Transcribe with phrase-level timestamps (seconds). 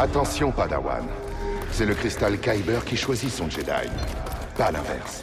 [0.00, 1.04] Attention, Padawan.
[1.72, 3.90] C'est le cristal Kyber qui choisit son Jedi.
[4.56, 5.22] Pas l'inverse.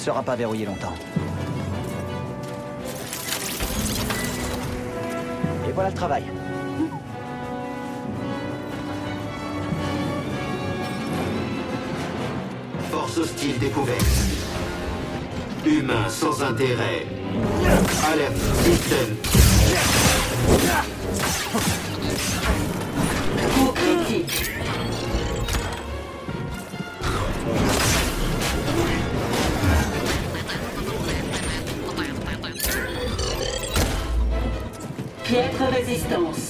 [0.00, 0.94] sera pas verrouillée longtemps.
[5.68, 6.24] Et voilà le travail.
[12.90, 14.06] Force hostile découverte.
[15.66, 17.06] Humain sans intérêt.
[18.10, 19.16] Alerte système.
[35.32, 36.49] Résistance.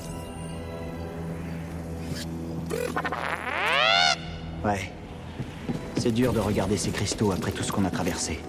[4.63, 4.91] Ouais.
[5.97, 8.39] C'est dur de regarder ces cristaux après tout ce qu'on a traversé.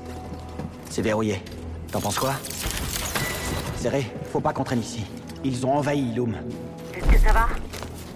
[0.90, 1.42] C'est verrouillé.
[1.90, 2.34] T'en penses quoi?
[3.76, 5.04] Serré, faut pas qu'on traîne ici.
[5.44, 6.34] Ils ont envahi Loom.
[6.94, 7.48] Est-ce que ça va?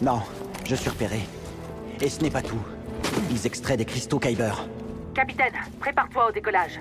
[0.00, 0.20] Non,
[0.64, 1.20] je suis repéré.
[2.00, 2.60] Et ce n'est pas tout.
[3.30, 4.66] Ils extraient des cristaux Kyber.
[5.14, 6.80] Capitaine, prépare-toi au décollage.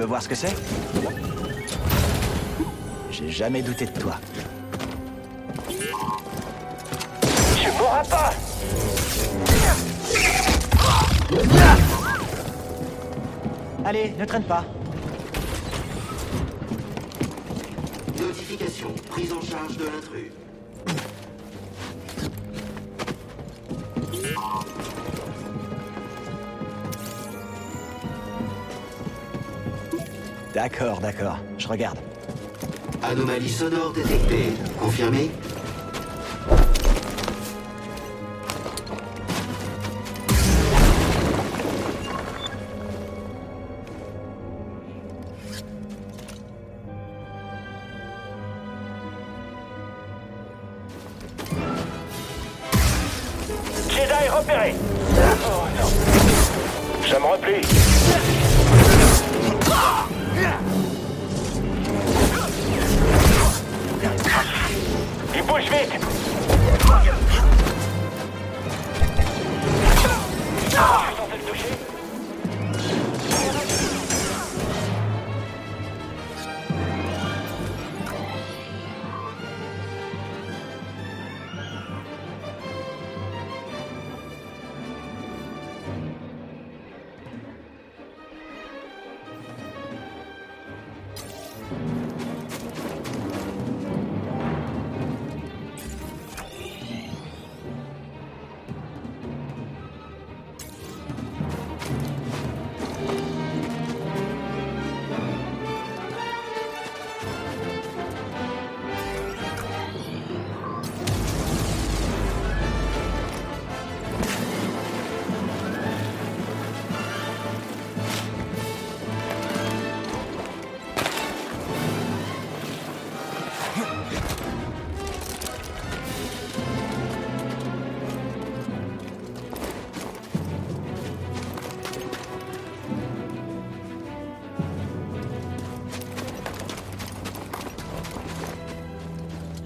[0.00, 0.54] Veux voir ce que c'est
[3.10, 4.14] J'ai jamais douté de toi.
[7.56, 8.30] Tu mourras pas
[13.84, 14.64] Allez, ne traîne pas.
[18.18, 18.88] Notification.
[19.10, 20.39] Prise en charge de l'intrus.
[30.54, 31.38] D'accord, d'accord.
[31.58, 31.98] Je regarde.
[33.02, 34.52] Anomalie sonore détectée.
[34.80, 35.30] Confirmé
[65.34, 66.00] Il bouge vite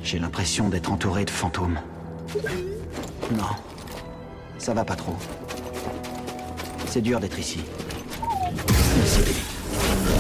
[0.05, 1.81] J'ai l'impression d'être entouré de fantômes.
[3.33, 3.55] Non.
[4.59, 5.17] Ça va pas trop.
[6.87, 7.61] C'est dur d'être ici.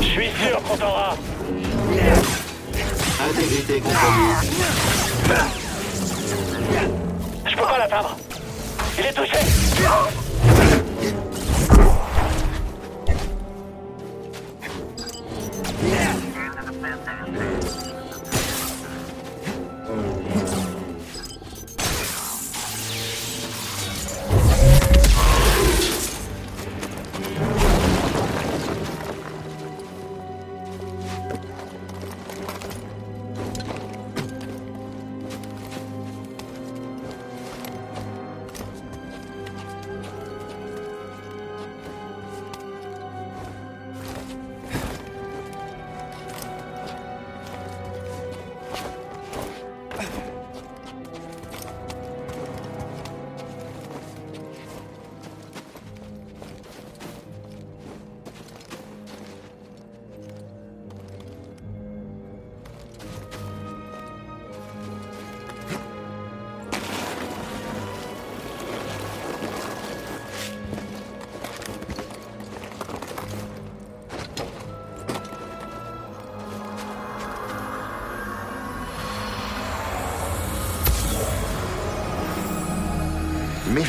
[0.00, 1.14] Je suis sûr qu'on t'aura
[3.28, 4.50] Intégrité compromise.
[7.46, 8.16] Je peux pas l'atteindre
[8.98, 9.36] Il est touché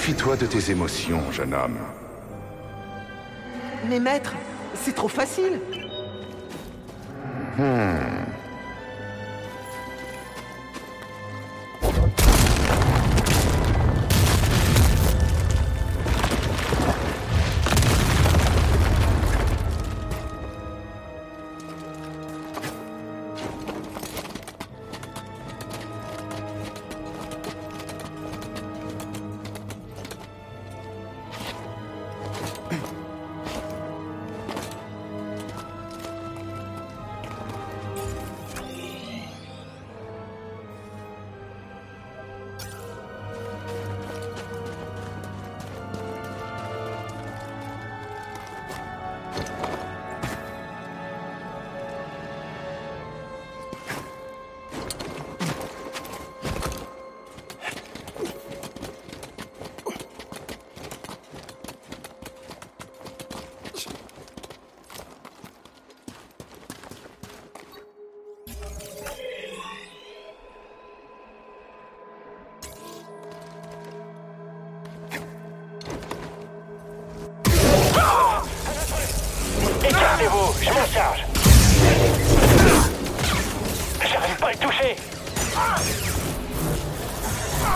[0.07, 1.79] Méfie-toi de tes émotions, jeune homme.
[3.89, 4.35] Mais maître,
[4.75, 5.59] c'est trop facile.
[7.57, 8.24] Gardez-vous,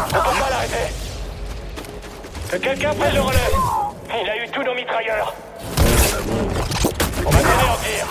[0.02, 0.94] On peut pas l'arrêter.
[2.52, 3.38] Que quelqu'un prenne le relais.
[4.22, 5.36] Il a eu tous nos mitrailleurs.
[7.26, 8.08] On va t'anéantir.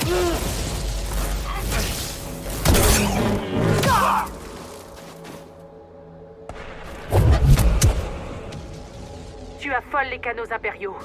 [9.59, 10.97] Tu affoles les canaux impériaux.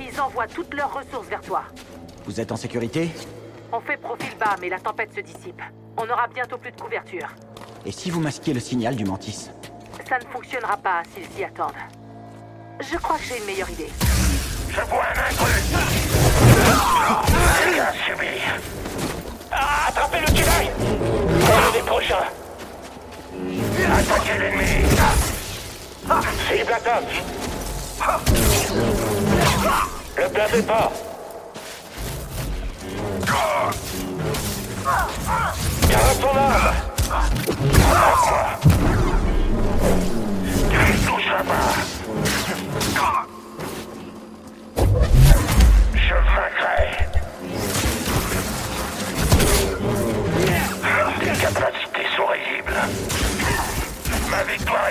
[0.00, 1.62] Ils envoient toutes leurs ressources vers toi.
[2.24, 3.10] Vous êtes en sécurité?
[3.72, 5.62] On fait profil bas, mais la tempête se dissipe.
[5.96, 7.28] On aura bientôt plus de couverture.
[7.86, 9.50] Et si vous masquiez le signal du Mantis?
[10.12, 11.72] Ça ne fonctionnera pas s'ils s'y attendent.
[12.80, 13.90] Je crois que j'ai une meilleure idée.
[14.68, 15.72] Je vois un intrus.
[19.50, 20.70] Ah, attrapez le Jedi
[21.72, 22.28] les prochains.
[23.90, 24.86] Attaquez l'ennemi.
[26.46, 27.22] Cible attaque.
[30.18, 30.92] Le blindez pas.
[35.88, 36.92] Garde ton arme.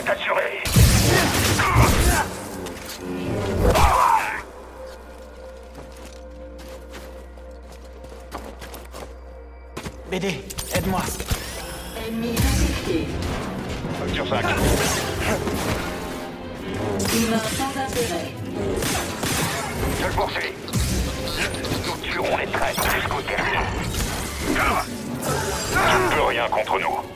[0.01, 0.63] Est assurée.
[10.09, 10.43] BD,
[10.75, 11.01] aide-moi
[12.07, 13.07] Ennemi détecté.
[14.13, 14.45] Sur 5.
[17.13, 18.31] Humain sans intérêt.
[19.99, 20.53] Je le poursuis.
[21.85, 23.59] Nous tuerons les traîtres jusqu'au dernier.
[24.43, 27.10] Tu ne peux rien contre nous.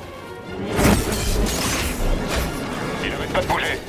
[3.36, 3.80] Pas de bouger.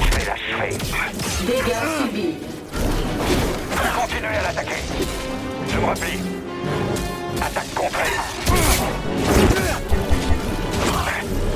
[0.00, 0.78] Je vais l'achever.
[1.46, 2.34] Dégâts subis.
[3.94, 4.80] Continuez à l'attaquer.
[5.68, 6.20] Je me replie.
[7.42, 8.10] Attaque contrée.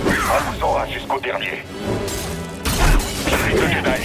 [0.06, 1.62] On vous aura jusqu'au dernier.
[3.26, 4.02] Je suis le Jedi.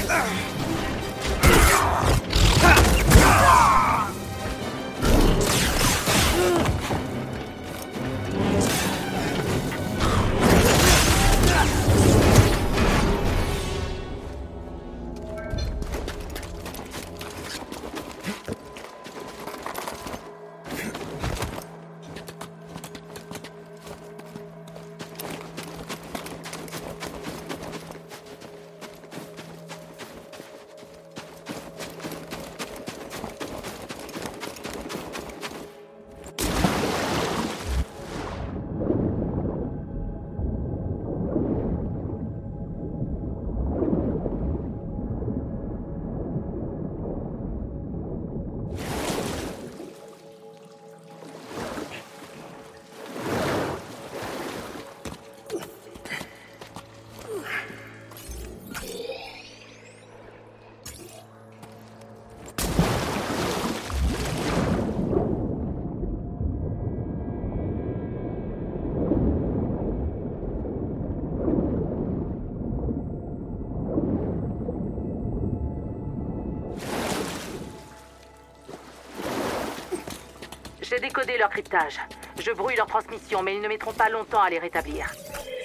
[80.99, 81.97] J'ai décodé leur cryptage.
[82.37, 85.09] Je brouille leur transmission, mais ils ne mettront pas longtemps à les rétablir.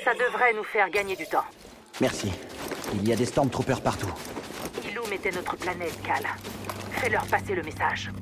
[0.05, 1.43] Ça devrait nous faire gagner du temps.
[2.01, 2.33] Merci.
[2.95, 4.13] Il y a des Stormtroopers partout.
[4.89, 6.25] Ilum était notre planète, Cal.
[6.93, 8.13] Fais-leur passer le message.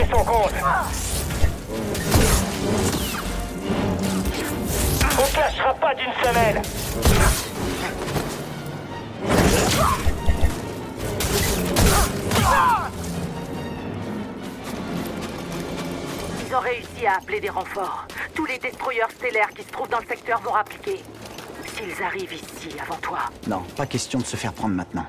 [0.00, 0.52] Régler son compte.
[5.18, 6.62] On te lâchera pas d'une semaine.
[16.46, 18.06] Ils ont réussi à appeler des renforts.
[18.34, 21.02] Tous les destroyers stellaires qui se trouvent dans le secteur vont rappliquer.
[21.74, 25.06] S'ils arrivent ici avant toi, Non, pas question de se faire prendre maintenant.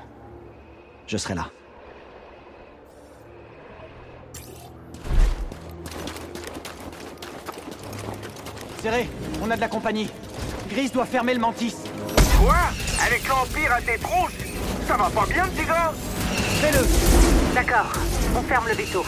[1.06, 1.46] Je serai là.
[8.82, 9.08] Serré,
[9.40, 10.10] on a de la compagnie.
[10.68, 11.76] Gris doit fermer le mantis.
[12.42, 12.56] Quoi?
[13.06, 14.32] Avec l'Empire à tes tronches
[14.88, 15.92] Ça va pas bien, petit gars
[16.60, 17.92] Fais-le d'accord,
[18.36, 19.04] on ferme le veto.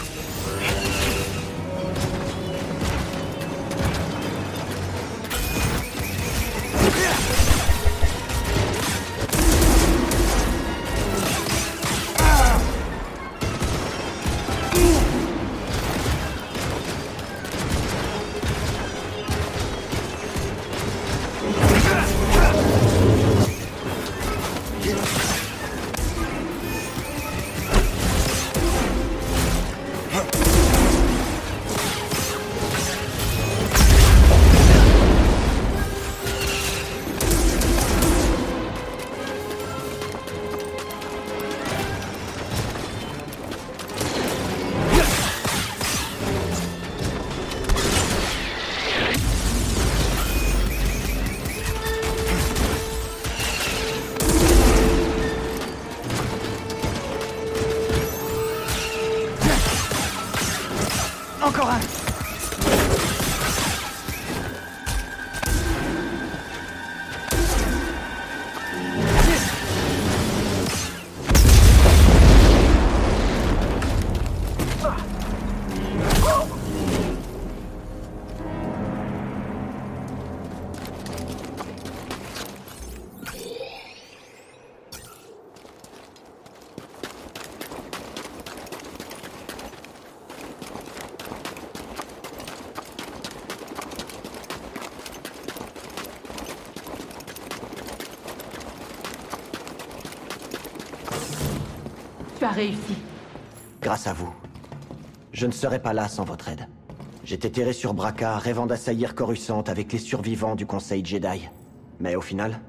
[102.45, 102.95] Tu as réussi.
[103.81, 104.31] Grâce à vous.
[105.31, 106.67] Je ne serais pas là sans votre aide.
[107.23, 111.49] J'étais terré sur Braca, rêvant d'assaillir Coruscant avec les survivants du Conseil Jedi.
[111.99, 112.59] Mais au final,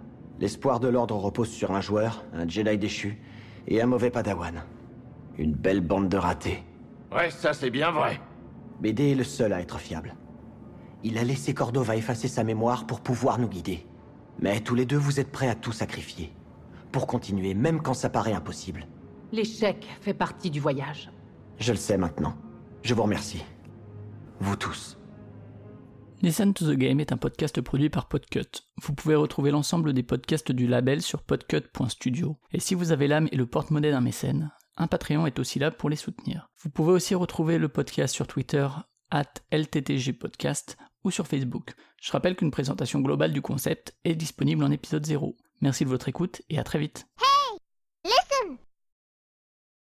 [0.40, 3.20] l'espoir de l'ordre repose sur un joueur, un Jedi déchu,
[3.68, 4.62] et un mauvais padawan.
[5.36, 6.62] Une belle bande de ratés.
[7.14, 8.18] Ouais, ça c'est bien vrai.
[8.80, 10.14] BD est le seul à être fiable.
[11.04, 13.86] Il a laissé Cordova effacer sa mémoire pour pouvoir nous guider.
[14.40, 16.32] Mais tous les deux, vous êtes prêts à tout sacrifier.
[16.92, 18.86] Pour continuer, même quand ça paraît impossible.
[19.36, 21.10] L'échec fait partie du voyage.
[21.58, 22.34] Je le sais maintenant.
[22.82, 23.44] Je vous remercie.
[24.40, 24.96] Vous tous.
[26.22, 28.64] Listen to the Game est un podcast produit par Podcut.
[28.80, 32.38] Vous pouvez retrouver l'ensemble des podcasts du label sur podcut.studio.
[32.52, 35.70] Et si vous avez l'âme et le porte-monnaie d'un mécène, un Patreon est aussi là
[35.70, 36.48] pour les soutenir.
[36.62, 38.66] Vous pouvez aussi retrouver le podcast sur Twitter,
[39.10, 41.74] at LTTGpodcast, ou sur Facebook.
[42.00, 45.36] Je rappelle qu'une présentation globale du concept est disponible en épisode 0.
[45.60, 47.06] Merci de votre écoute et à très vite.